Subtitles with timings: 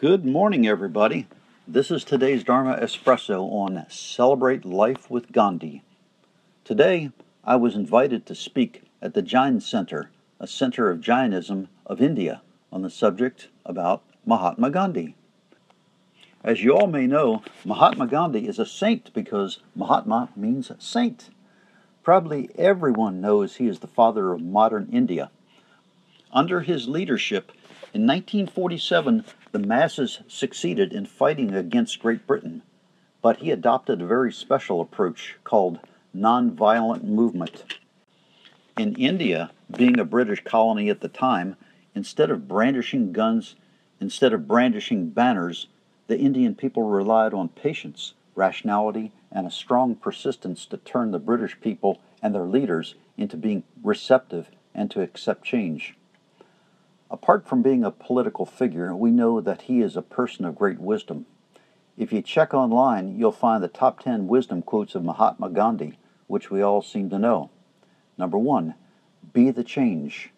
[0.00, 1.26] Good morning, everybody.
[1.66, 5.82] This is today's Dharma Espresso on Celebrate Life with Gandhi.
[6.62, 7.10] Today,
[7.42, 12.42] I was invited to speak at the Jain Center, a center of Jainism of India,
[12.72, 15.16] on the subject about Mahatma Gandhi.
[16.44, 21.30] As you all may know, Mahatma Gandhi is a saint because Mahatma means saint.
[22.04, 25.32] Probably everyone knows he is the father of modern India.
[26.32, 27.50] Under his leadership,
[27.94, 32.62] in 1947, the masses succeeded in fighting against Great Britain,
[33.22, 35.78] but he adopted a very special approach called
[36.14, 37.64] nonviolent movement.
[38.78, 41.56] In India, being a British colony at the time,
[41.94, 43.56] instead of brandishing guns,
[44.00, 45.66] instead of brandishing banners,
[46.06, 51.60] the Indian people relied on patience, rationality, and a strong persistence to turn the British
[51.60, 55.97] people and their leaders into being receptive and to accept change.
[57.10, 60.78] Apart from being a political figure, we know that he is a person of great
[60.78, 61.26] wisdom.
[61.96, 66.50] If you check online, you'll find the top 10 wisdom quotes of Mahatma Gandhi, which
[66.50, 67.50] we all seem to know.
[68.18, 68.74] Number one,
[69.32, 70.30] be the change.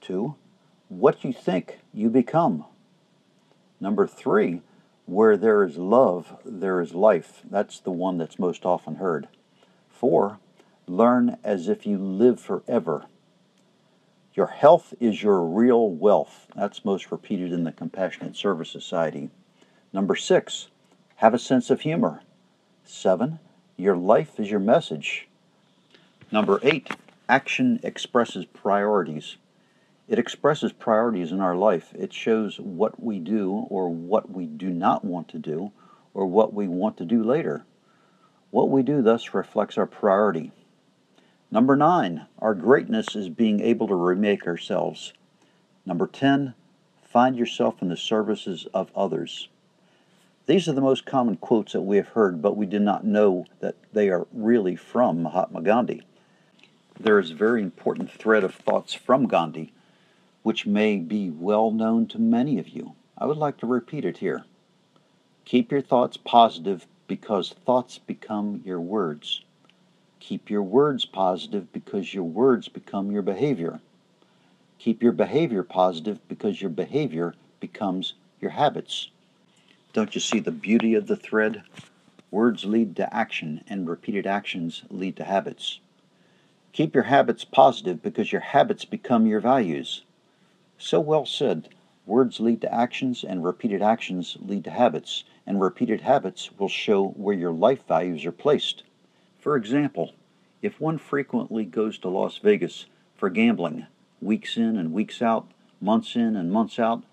[0.00, 0.36] Two,
[0.88, 2.64] what you think, you become.
[3.80, 4.62] Number three,
[5.06, 7.42] where there is love, there is life.
[7.50, 9.28] That's the one that's most often heard.
[9.88, 10.38] Four,
[10.86, 13.06] learn as if you live forever.
[14.40, 16.46] Your health is your real wealth.
[16.56, 19.28] That's most repeated in the Compassionate Service Society.
[19.92, 20.68] Number six,
[21.16, 22.22] have a sense of humor.
[22.82, 23.38] Seven,
[23.76, 25.28] your life is your message.
[26.32, 26.88] Number eight,
[27.28, 29.36] action expresses priorities.
[30.08, 31.92] It expresses priorities in our life.
[31.94, 35.70] It shows what we do or what we do not want to do
[36.14, 37.66] or what we want to do later.
[38.50, 40.50] What we do thus reflects our priority.
[41.52, 45.12] Number nine, our greatness is being able to remake ourselves.
[45.84, 46.54] Number 10,
[47.02, 49.48] find yourself in the services of others.
[50.46, 53.46] These are the most common quotes that we have heard, but we did not know
[53.58, 56.02] that they are really from Mahatma Gandhi.
[57.00, 59.72] There is a very important thread of thoughts from Gandhi,
[60.44, 62.94] which may be well known to many of you.
[63.18, 64.44] I would like to repeat it here.
[65.44, 69.42] Keep your thoughts positive because thoughts become your words.
[70.20, 73.80] Keep your words positive because your words become your behavior.
[74.78, 79.10] Keep your behavior positive because your behavior becomes your habits.
[79.92, 81.62] Don't you see the beauty of the thread?
[82.30, 85.80] Words lead to action, and repeated actions lead to habits.
[86.72, 90.04] Keep your habits positive because your habits become your values.
[90.78, 91.70] So well said.
[92.06, 97.08] Words lead to actions, and repeated actions lead to habits, and repeated habits will show
[97.08, 98.84] where your life values are placed.
[99.40, 100.12] For example,
[100.60, 102.84] if one frequently goes to Las Vegas
[103.16, 103.86] for gambling,
[104.20, 107.04] weeks in and weeks out, months in and months out,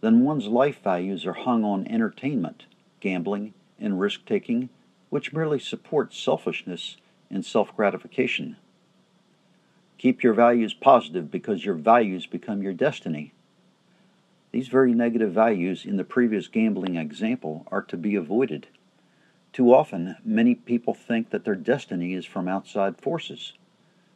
[0.00, 2.66] then one's life values are hung on entertainment,
[3.00, 4.68] gambling, and risk taking,
[5.10, 6.98] which merely supports selfishness
[7.30, 8.56] and self gratification.
[9.98, 13.32] Keep your values positive because your values become your destiny.
[14.52, 18.68] These very negative values in the previous gambling example are to be avoided.
[19.56, 23.54] Too often, many people think that their destiny is from outside forces,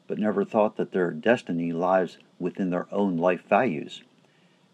[0.06, 4.02] but never thought that their destiny lies within their own life values,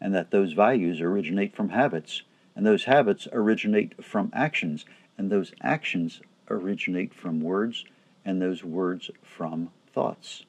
[0.01, 2.23] and that those values originate from habits,
[2.57, 4.85] and those habits originate from actions,
[5.17, 7.85] and those actions originate from words,
[8.25, 10.47] and those words from thoughts.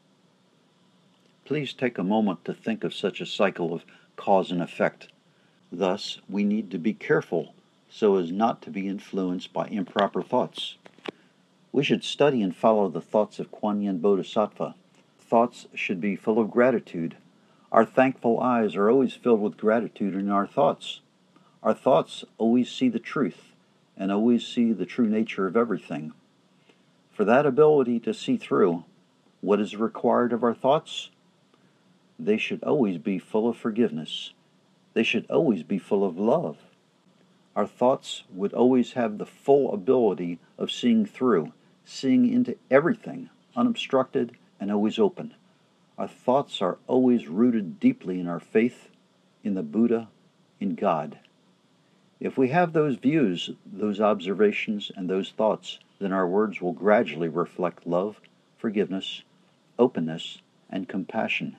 [1.45, 3.85] Please take a moment to think of such a cycle of
[4.15, 5.09] cause and effect.
[5.71, 7.53] Thus, we need to be careful
[7.89, 10.75] so as not to be influenced by improper thoughts.
[11.71, 14.75] We should study and follow the thoughts of Kuan Yin Bodhisattva.
[15.19, 17.17] Thoughts should be full of gratitude.
[17.71, 21.01] Our thankful eyes are always filled with gratitude in our thoughts.
[21.61, 23.53] Our thoughts always see the truth
[23.97, 26.13] and always see the true nature of everything.
[27.11, 28.85] For that ability to see through,
[29.41, 31.09] what is required of our thoughts?
[32.19, 34.33] They should always be full of forgiveness.
[34.93, 36.57] They should always be full of love
[37.57, 41.51] our thoughts would always have the full ability of seeing through,
[41.83, 45.33] seeing into everything, unobstructed and always open.
[45.97, 48.89] Our thoughts are always rooted deeply in our faith,
[49.43, 50.07] in the Buddha,
[50.59, 51.17] in God.
[52.19, 57.27] If we have those views, those observations, and those thoughts, then our words will gradually
[57.27, 58.21] reflect love,
[58.59, 59.23] forgiveness,
[59.79, 61.57] openness, and compassion.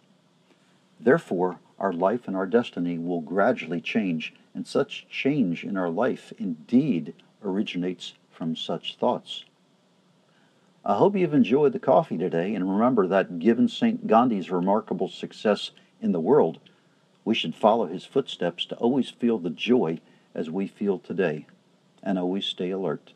[1.00, 6.33] Therefore, our life and our destiny will gradually change, and such change in our life
[6.39, 9.45] indeed originates from such thoughts.
[10.85, 14.06] I hope you've enjoyed the coffee today, and remember that given St.
[14.06, 16.59] Gandhi's remarkable success in the world,
[17.29, 20.00] We should follow his footsteps to always feel the joy
[20.35, 21.45] as we feel today
[22.03, 23.12] and always stay alert.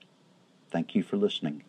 [0.71, 1.63] Thank you for listening.